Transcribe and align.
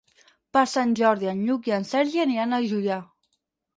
Per 0.55 0.61
Sant 0.71 0.95
Jordi 1.01 1.29
en 1.33 1.43
Lluc 1.49 1.69
i 1.73 1.77
en 1.77 1.87
Sergi 1.93 2.25
aniran 2.25 2.59
a 2.59 2.63
Juià. 2.73 2.99